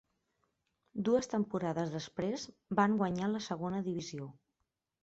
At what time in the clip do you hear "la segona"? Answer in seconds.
3.37-3.85